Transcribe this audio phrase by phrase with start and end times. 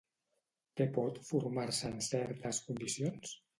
[0.81, 3.39] Què pot formar-se en certes condicions?